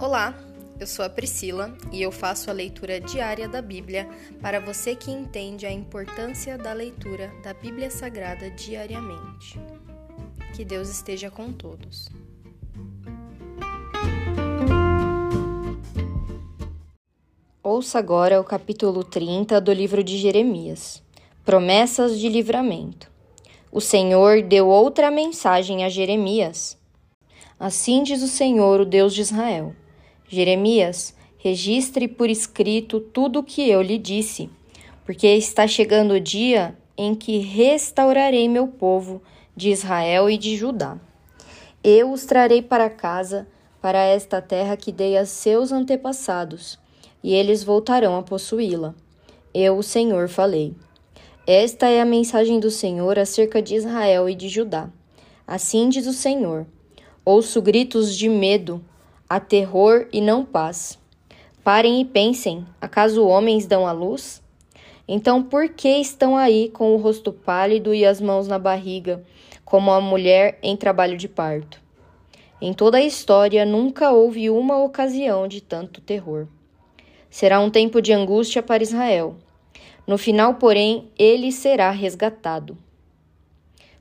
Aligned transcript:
Olá, 0.00 0.34
eu 0.80 0.86
sou 0.86 1.04
a 1.04 1.10
Priscila 1.10 1.76
e 1.92 2.00
eu 2.00 2.10
faço 2.10 2.48
a 2.48 2.54
leitura 2.54 2.98
diária 2.98 3.46
da 3.46 3.60
Bíblia 3.60 4.08
para 4.40 4.58
você 4.58 4.96
que 4.96 5.10
entende 5.10 5.66
a 5.66 5.70
importância 5.70 6.56
da 6.56 6.72
leitura 6.72 7.30
da 7.44 7.52
Bíblia 7.52 7.90
Sagrada 7.90 8.50
diariamente. 8.50 9.60
Que 10.56 10.64
Deus 10.64 10.88
esteja 10.88 11.30
com 11.30 11.52
todos. 11.52 12.08
Ouça 17.62 17.98
agora 17.98 18.40
o 18.40 18.44
capítulo 18.44 19.04
30 19.04 19.60
do 19.60 19.70
livro 19.70 20.02
de 20.02 20.16
Jeremias. 20.16 21.02
Promessas 21.44 22.18
de 22.18 22.30
livramento. 22.30 23.12
O 23.70 23.82
Senhor 23.82 24.40
deu 24.40 24.66
outra 24.66 25.10
mensagem 25.10 25.84
a 25.84 25.90
Jeremias. 25.90 26.78
Assim 27.58 28.02
diz 28.02 28.22
o 28.22 28.28
Senhor, 28.28 28.80
o 28.80 28.86
Deus 28.86 29.12
de 29.12 29.20
Israel 29.20 29.74
Jeremias, 30.32 31.12
registre 31.38 32.06
por 32.06 32.30
escrito 32.30 33.00
tudo 33.00 33.40
o 33.40 33.42
que 33.42 33.68
eu 33.68 33.82
lhe 33.82 33.98
disse, 33.98 34.48
porque 35.04 35.26
está 35.26 35.66
chegando 35.66 36.14
o 36.14 36.20
dia 36.20 36.78
em 36.96 37.16
que 37.16 37.38
restaurarei 37.38 38.48
meu 38.48 38.68
povo 38.68 39.20
de 39.56 39.70
Israel 39.70 40.30
e 40.30 40.38
de 40.38 40.56
Judá. 40.56 41.00
Eu 41.82 42.12
os 42.12 42.26
trarei 42.26 42.62
para 42.62 42.88
casa, 42.88 43.48
para 43.82 44.04
esta 44.04 44.40
terra 44.40 44.76
que 44.76 44.92
dei 44.92 45.16
a 45.16 45.26
seus 45.26 45.72
antepassados, 45.72 46.78
e 47.24 47.34
eles 47.34 47.64
voltarão 47.64 48.16
a 48.16 48.22
possuí-la. 48.22 48.94
Eu, 49.52 49.78
o 49.78 49.82
Senhor, 49.82 50.28
falei. 50.28 50.76
Esta 51.44 51.88
é 51.88 52.00
a 52.00 52.04
mensagem 52.04 52.60
do 52.60 52.70
Senhor 52.70 53.18
acerca 53.18 53.60
de 53.60 53.74
Israel 53.74 54.28
e 54.28 54.36
de 54.36 54.48
Judá. 54.48 54.88
Assim 55.44 55.88
diz 55.88 56.06
o 56.06 56.12
Senhor: 56.12 56.66
Ouço 57.24 57.60
gritos 57.60 58.16
de 58.16 58.28
medo, 58.28 58.80
Há 59.32 59.38
terror 59.38 60.08
e 60.12 60.20
não 60.20 60.44
paz. 60.44 60.98
Parem 61.62 62.00
e 62.00 62.04
pensem: 62.04 62.66
acaso 62.80 63.24
homens 63.24 63.64
dão 63.64 63.86
a 63.86 63.92
luz? 63.92 64.42
Então 65.06 65.40
por 65.40 65.68
que 65.68 65.88
estão 65.88 66.36
aí 66.36 66.68
com 66.68 66.92
o 66.92 66.96
rosto 66.96 67.32
pálido 67.32 67.94
e 67.94 68.04
as 68.04 68.20
mãos 68.20 68.48
na 68.48 68.58
barriga, 68.58 69.22
como 69.64 69.92
a 69.92 70.00
mulher 70.00 70.58
em 70.64 70.76
trabalho 70.76 71.16
de 71.16 71.28
parto? 71.28 71.80
Em 72.60 72.72
toda 72.72 72.98
a 72.98 73.04
história 73.04 73.64
nunca 73.64 74.10
houve 74.10 74.50
uma 74.50 74.82
ocasião 74.82 75.46
de 75.46 75.60
tanto 75.60 76.00
terror. 76.00 76.48
Será 77.30 77.60
um 77.60 77.70
tempo 77.70 78.02
de 78.02 78.12
angústia 78.12 78.64
para 78.64 78.82
Israel. 78.82 79.36
No 80.08 80.18
final, 80.18 80.54
porém, 80.54 81.08
ele 81.16 81.52
será 81.52 81.92
resgatado. 81.92 82.76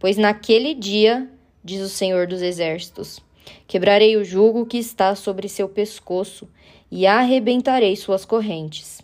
Pois 0.00 0.16
naquele 0.16 0.74
dia, 0.74 1.30
diz 1.62 1.80
o 1.80 1.88
Senhor 1.88 2.26
dos 2.26 2.42
Exércitos, 2.42 3.22
Quebrarei 3.66 4.16
o 4.16 4.24
jugo 4.24 4.66
que 4.66 4.78
está 4.78 5.14
sobre 5.14 5.48
seu 5.48 5.68
pescoço 5.68 6.48
e 6.90 7.06
arrebentarei 7.06 7.96
suas 7.96 8.24
correntes. 8.24 9.00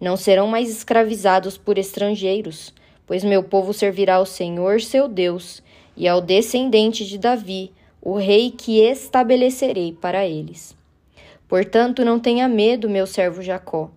Não 0.00 0.16
serão 0.16 0.46
mais 0.46 0.70
escravizados 0.70 1.56
por 1.56 1.78
estrangeiros, 1.78 2.72
pois 3.06 3.24
meu 3.24 3.42
povo 3.42 3.72
servirá 3.72 4.16
ao 4.16 4.26
Senhor 4.26 4.80
seu 4.80 5.08
Deus 5.08 5.62
e 5.96 6.06
ao 6.06 6.20
descendente 6.20 7.04
de 7.04 7.18
Davi, 7.18 7.72
o 8.00 8.16
rei 8.16 8.50
que 8.50 8.80
estabelecerei 8.80 9.92
para 9.92 10.26
eles. 10.26 10.76
Portanto, 11.48 12.04
não 12.04 12.20
tenha 12.20 12.48
medo, 12.48 12.88
meu 12.88 13.06
servo 13.06 13.42
Jacó. 13.42 13.90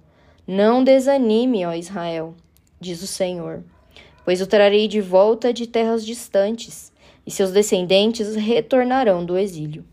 Não 0.47 0.84
desanime, 0.84 1.66
ó 1.66 1.73
Israel, 1.73 2.34
diz 2.80 3.02
o 3.03 3.08
Senhor, 3.08 3.64
pois 4.25 4.42
o 4.42 4.47
trarei 4.47 4.88
de 4.88 5.00
volta 5.00 5.53
de 5.53 5.67
terras 5.67 6.06
distantes 6.06 6.91
e 7.32 7.34
seus 7.34 7.52
descendentes 7.52 8.36
retornarão 8.36 9.24
do 9.24 9.38
exílio. 9.38 9.86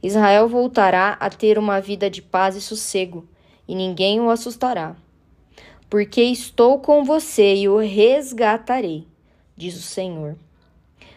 Israel 0.00 0.48
voltará 0.48 1.16
a 1.18 1.28
ter 1.28 1.58
uma 1.58 1.80
vida 1.80 2.08
de 2.08 2.22
paz 2.22 2.54
e 2.54 2.60
sossego, 2.60 3.28
e 3.66 3.74
ninguém 3.74 4.20
o 4.20 4.30
assustará. 4.30 4.94
Porque 5.90 6.22
estou 6.22 6.78
com 6.78 7.02
você 7.02 7.56
e 7.56 7.68
o 7.68 7.78
resgatarei, 7.78 9.04
diz 9.56 9.76
o 9.76 9.82
Senhor. 9.82 10.36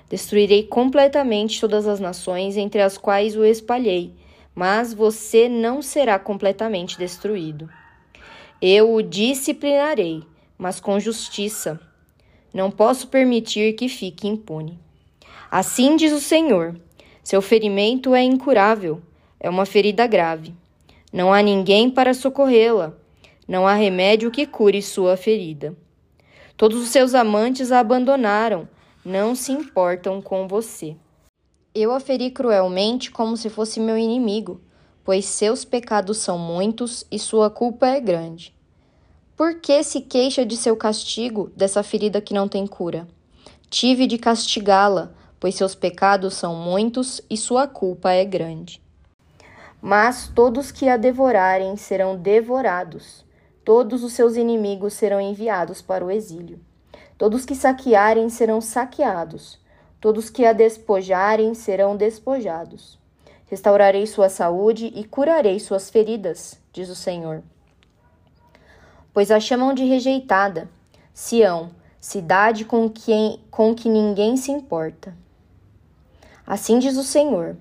Destruirei 0.09 0.63
completamente 0.63 1.61
todas 1.61 1.87
as 1.87 1.99
nações 1.99 2.57
entre 2.57 2.81
as 2.81 2.97
quais 2.97 3.35
o 3.37 3.45
espalhei, 3.45 4.11
mas 4.55 4.91
você 4.91 5.47
não 5.47 5.83
será 5.83 6.17
completamente 6.17 6.97
destruído. 6.97 7.69
Eu 8.59 8.91
o 8.91 9.03
disciplinarei, 9.03 10.23
mas 10.57 10.79
com 10.79 10.99
justiça. 10.99 11.79
Não 12.51 12.71
posso 12.71 13.07
permitir 13.07 13.73
que 13.73 13.87
fique 13.87 14.27
impune. 14.27 14.79
Assim 15.55 15.95
diz 15.95 16.11
o 16.11 16.19
Senhor: 16.19 16.75
seu 17.23 17.39
ferimento 17.39 18.15
é 18.15 18.23
incurável, 18.23 19.03
é 19.39 19.47
uma 19.47 19.67
ferida 19.67 20.07
grave. 20.07 20.51
Não 21.11 21.31
há 21.31 21.43
ninguém 21.43 21.91
para 21.91 22.15
socorrê-la, 22.15 22.97
não 23.47 23.67
há 23.67 23.75
remédio 23.75 24.31
que 24.31 24.47
cure 24.47 24.81
sua 24.81 25.15
ferida. 25.15 25.77
Todos 26.57 26.81
os 26.81 26.89
seus 26.89 27.13
amantes 27.13 27.71
a 27.71 27.81
abandonaram, 27.81 28.67
não 29.05 29.35
se 29.35 29.51
importam 29.51 30.23
com 30.23 30.47
você. 30.47 30.95
Eu 31.75 31.91
a 31.91 31.99
feri 31.99 32.31
cruelmente 32.31 33.11
como 33.11 33.37
se 33.37 33.47
fosse 33.47 33.79
meu 33.79 33.95
inimigo, 33.95 34.59
pois 35.03 35.23
seus 35.25 35.63
pecados 35.63 36.17
são 36.17 36.35
muitos 36.35 37.05
e 37.11 37.19
sua 37.19 37.51
culpa 37.51 37.85
é 37.89 37.99
grande. 37.99 38.55
Por 39.37 39.61
que 39.61 39.83
se 39.83 40.01
queixa 40.01 40.43
de 40.43 40.57
seu 40.57 40.75
castigo, 40.75 41.51
dessa 41.55 41.83
ferida 41.83 42.19
que 42.19 42.33
não 42.33 42.47
tem 42.47 42.65
cura? 42.65 43.07
Tive 43.69 44.07
de 44.07 44.17
castigá-la, 44.17 45.13
pois 45.43 45.55
seus 45.55 45.75
pecados 45.75 46.35
são 46.35 46.55
muitos 46.55 47.19
e 47.29 47.35
sua 47.35 47.67
culpa 47.67 48.13
é 48.13 48.23
grande. 48.23 48.81
Mas 49.81 50.29
todos 50.33 50.71
que 50.71 50.87
a 50.87 50.95
devorarem 50.95 51.75
serão 51.75 52.15
devorados, 52.15 53.25
todos 53.65 54.05
os 54.05 54.13
seus 54.13 54.37
inimigos 54.37 54.93
serão 54.93 55.19
enviados 55.19 55.81
para 55.81 56.05
o 56.05 56.09
exílio. 56.09 56.61
Todos 57.17 57.43
que 57.43 57.55
saquearem 57.55 58.29
serão 58.29 58.61
saqueados, 58.61 59.59
todos 59.99 60.29
que 60.29 60.45
a 60.45 60.53
despojarem 60.53 61.53
serão 61.53 61.97
despojados. 61.97 62.97
Restaurarei 63.47 64.07
sua 64.07 64.29
saúde 64.29 64.93
e 64.95 65.03
curarei 65.03 65.59
suas 65.59 65.89
feridas, 65.89 66.57
diz 66.71 66.87
o 66.87 66.95
Senhor. 66.95 67.43
Pois 69.13 69.29
a 69.29 69.41
chamam 69.41 69.73
de 69.73 69.83
rejeitada, 69.83 70.69
Sião, 71.13 71.71
cidade 71.99 72.63
com, 72.63 72.89
quem, 72.89 73.43
com 73.51 73.75
que 73.75 73.89
ninguém 73.89 74.37
se 74.37 74.49
importa. 74.49 75.13
Assim 76.45 76.77
diz 76.77 76.97
o 76.97 77.03
Senhor: 77.03 77.55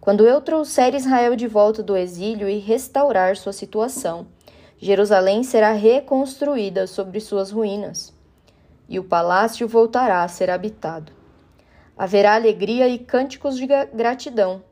Quando 0.00 0.26
eu 0.26 0.40
trouxer 0.40 0.94
Israel 0.94 1.36
de 1.36 1.46
volta 1.46 1.82
do 1.82 1.96
exílio 1.96 2.48
e 2.48 2.58
restaurar 2.58 3.36
sua 3.36 3.52
situação, 3.52 4.26
Jerusalém 4.76 5.44
será 5.44 5.72
reconstruída 5.72 6.86
sobre 6.86 7.20
suas 7.20 7.52
ruínas, 7.52 8.12
e 8.88 8.98
o 8.98 9.04
palácio 9.04 9.68
voltará 9.68 10.24
a 10.24 10.28
ser 10.28 10.50
habitado. 10.50 11.12
Haverá 11.96 12.34
alegria 12.34 12.88
e 12.88 12.98
cânticos 12.98 13.56
de 13.56 13.66
gratidão, 13.66 14.62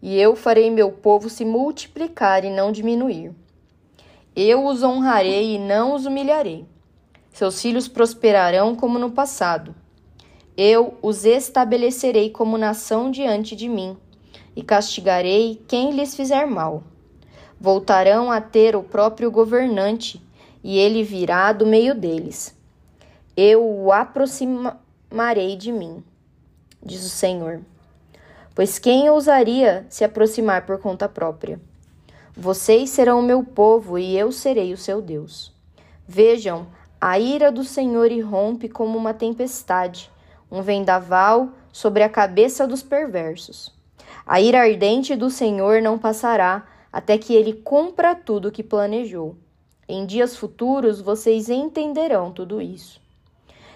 e 0.00 0.16
eu 0.16 0.36
farei 0.36 0.70
meu 0.70 0.92
povo 0.92 1.28
se 1.28 1.44
multiplicar 1.44 2.44
e 2.44 2.50
não 2.50 2.70
diminuir. 2.70 3.34
Eu 4.34 4.64
os 4.64 4.82
honrarei 4.82 5.54
e 5.54 5.58
não 5.58 5.94
os 5.94 6.06
humilharei. 6.06 6.66
Seus 7.32 7.60
filhos 7.60 7.88
prosperarão 7.88 8.76
como 8.76 8.98
no 8.98 9.10
passado 9.10 9.74
eu 10.56 10.94
os 11.02 11.26
estabelecerei 11.26 12.30
como 12.30 12.56
nação 12.56 13.10
diante 13.10 13.54
de 13.54 13.68
mim, 13.68 13.96
e 14.54 14.62
castigarei 14.62 15.62
quem 15.68 15.90
lhes 15.90 16.14
fizer 16.14 16.46
mal. 16.46 16.82
Voltarão 17.60 18.32
a 18.32 18.40
ter 18.40 18.74
o 18.74 18.82
próprio 18.82 19.30
governante, 19.30 20.22
e 20.64 20.78
ele 20.78 21.02
virá 21.02 21.52
do 21.52 21.66
meio 21.66 21.94
deles. 21.94 22.56
Eu 23.36 23.62
o 23.62 23.92
aproximarei 23.92 25.56
de 25.56 25.70
mim, 25.70 26.02
diz 26.82 27.04
o 27.04 27.10
Senhor. 27.10 27.60
Pois 28.54 28.78
quem 28.78 29.10
ousaria 29.10 29.84
se 29.90 30.04
aproximar 30.04 30.64
por 30.64 30.78
conta 30.78 31.06
própria? 31.06 31.60
Vocês 32.34 32.88
serão 32.88 33.20
o 33.20 33.22
meu 33.22 33.44
povo 33.44 33.98
e 33.98 34.16
eu 34.16 34.32
serei 34.32 34.72
o 34.72 34.78
seu 34.78 35.02
Deus. 35.02 35.54
Vejam, 36.08 36.66
a 36.98 37.18
ira 37.18 37.52
do 37.52 37.62
Senhor 37.62 38.10
irrompe 38.10 38.70
como 38.70 38.96
uma 38.96 39.12
tempestade 39.12 40.10
um 40.50 40.62
vendaval 40.62 41.50
sobre 41.72 42.02
a 42.02 42.08
cabeça 42.08 42.66
dos 42.66 42.82
perversos. 42.82 43.74
A 44.26 44.40
ira 44.40 44.60
ardente 44.60 45.14
do 45.14 45.30
Senhor 45.30 45.80
não 45.80 45.98
passará 45.98 46.66
até 46.92 47.18
que 47.18 47.34
ele 47.34 47.52
cumpra 47.52 48.14
tudo 48.14 48.48
o 48.48 48.52
que 48.52 48.62
planejou. 48.62 49.36
Em 49.88 50.04
dias 50.04 50.36
futuros 50.36 51.00
vocês 51.00 51.48
entenderão 51.48 52.32
tudo 52.32 52.60
isso. 52.60 53.00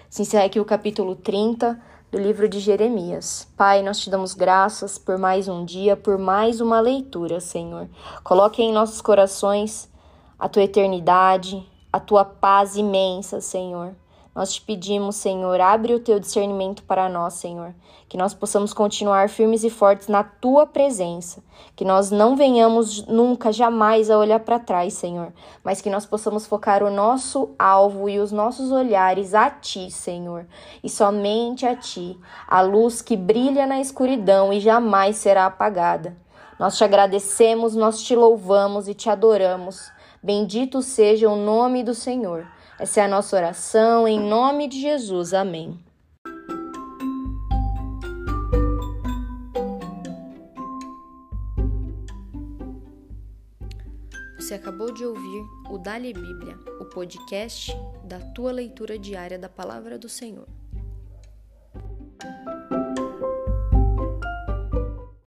Se 0.09 0.23
encerra 0.23 0.45
aqui 0.45 0.59
o 0.59 0.65
capítulo 0.65 1.15
30 1.15 1.79
do 2.11 2.17
livro 2.17 2.49
de 2.49 2.59
Jeremias. 2.59 3.47
Pai, 3.55 3.81
nós 3.81 3.99
te 3.99 4.09
damos 4.09 4.33
graças 4.33 4.97
por 4.97 5.17
mais 5.17 5.47
um 5.47 5.63
dia, 5.63 5.95
por 5.95 6.17
mais 6.17 6.59
uma 6.59 6.81
leitura, 6.81 7.39
Senhor. 7.39 7.87
Coloque 8.21 8.61
em 8.61 8.73
nossos 8.73 8.99
corações 8.99 9.89
a 10.37 10.49
tua 10.49 10.63
eternidade, 10.63 11.65
a 11.93 11.99
tua 11.99 12.25
paz 12.25 12.75
imensa, 12.75 13.39
Senhor. 13.39 13.95
Nós 14.33 14.53
te 14.53 14.61
pedimos, 14.61 15.17
Senhor, 15.17 15.59
abre 15.59 15.93
o 15.93 15.99
teu 15.99 16.17
discernimento 16.17 16.83
para 16.83 17.09
nós, 17.09 17.33
Senhor, 17.33 17.75
que 18.07 18.15
nós 18.15 18.33
possamos 18.33 18.73
continuar 18.73 19.27
firmes 19.27 19.61
e 19.65 19.69
fortes 19.69 20.07
na 20.07 20.23
tua 20.23 20.65
presença, 20.65 21.43
que 21.75 21.83
nós 21.83 22.11
não 22.11 22.37
venhamos 22.37 23.05
nunca, 23.07 23.51
jamais 23.51 24.09
a 24.09 24.17
olhar 24.17 24.39
para 24.39 24.57
trás, 24.57 24.93
Senhor, 24.93 25.33
mas 25.61 25.81
que 25.81 25.89
nós 25.89 26.05
possamos 26.05 26.47
focar 26.47 26.81
o 26.81 26.89
nosso 26.89 27.49
alvo 27.59 28.07
e 28.07 28.19
os 28.19 28.31
nossos 28.31 28.71
olhares 28.71 29.33
a 29.33 29.49
ti, 29.49 29.91
Senhor, 29.91 30.45
e 30.81 30.89
somente 30.89 31.65
a 31.65 31.75
ti, 31.75 32.17
a 32.47 32.61
luz 32.61 33.01
que 33.01 33.17
brilha 33.17 33.67
na 33.67 33.81
escuridão 33.81 34.53
e 34.53 34.61
jamais 34.61 35.17
será 35.17 35.45
apagada. 35.45 36.15
Nós 36.57 36.77
te 36.77 36.85
agradecemos, 36.85 37.75
nós 37.75 38.01
te 38.01 38.15
louvamos 38.15 38.87
e 38.87 38.93
te 38.93 39.09
adoramos. 39.09 39.91
Bendito 40.23 40.81
seja 40.81 41.27
o 41.27 41.35
nome 41.35 41.83
do 41.83 41.93
Senhor. 41.93 42.47
Essa 42.81 43.01
é 43.01 43.03
a 43.03 43.07
nossa 43.07 43.35
oração, 43.35 44.07
em 44.07 44.19
nome 44.19 44.67
de 44.67 44.81
Jesus. 44.81 45.35
Amém. 45.35 45.79
Você 54.35 54.55
acabou 54.55 54.91
de 54.91 55.05
ouvir 55.05 55.43
o 55.69 55.77
Dali 55.77 56.11
Bíblia, 56.11 56.57
o 56.79 56.85
podcast 56.85 57.71
da 58.03 58.19
tua 58.19 58.51
leitura 58.51 58.97
diária 58.97 59.37
da 59.37 59.47
palavra 59.47 59.99
do 59.99 60.09
Senhor. 60.09 60.47